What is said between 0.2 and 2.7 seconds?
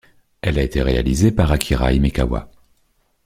Elle a été réalisée par Akira Himekawa.